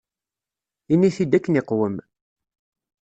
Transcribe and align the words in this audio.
Ini-t-id 0.93 1.37
akken 1.37 1.59
iqwem. 1.61 1.95